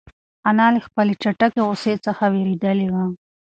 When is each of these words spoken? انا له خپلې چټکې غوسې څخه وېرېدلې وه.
انا 0.49 0.65
له 0.75 0.79
خپلې 0.87 1.13
چټکې 1.21 1.61
غوسې 1.67 1.93
څخه 2.05 2.23
وېرېدلې 2.33 2.87
وه. 2.93 3.03